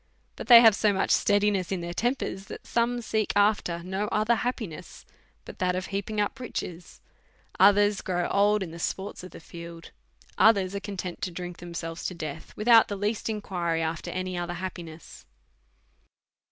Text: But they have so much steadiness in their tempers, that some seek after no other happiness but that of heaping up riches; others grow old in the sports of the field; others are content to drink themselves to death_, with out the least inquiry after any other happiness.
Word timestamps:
But 0.35 0.47
they 0.47 0.61
have 0.61 0.73
so 0.73 0.91
much 0.91 1.11
steadiness 1.11 1.71
in 1.71 1.81
their 1.81 1.93
tempers, 1.93 2.45
that 2.45 2.65
some 2.65 3.03
seek 3.03 3.31
after 3.35 3.83
no 3.83 4.05
other 4.07 4.33
happiness 4.33 5.05
but 5.45 5.59
that 5.59 5.75
of 5.75 5.85
heaping 5.85 6.19
up 6.19 6.39
riches; 6.39 7.01
others 7.59 8.01
grow 8.01 8.27
old 8.29 8.63
in 8.63 8.71
the 8.71 8.79
sports 8.79 9.23
of 9.23 9.29
the 9.29 9.39
field; 9.39 9.91
others 10.39 10.73
are 10.73 10.79
content 10.79 11.21
to 11.21 11.29
drink 11.29 11.57
themselves 11.57 12.03
to 12.07 12.15
death_, 12.15 12.55
with 12.55 12.67
out 12.67 12.87
the 12.87 12.97
least 12.97 13.29
inquiry 13.29 13.83
after 13.83 14.09
any 14.09 14.35
other 14.35 14.55
happiness. 14.55 15.27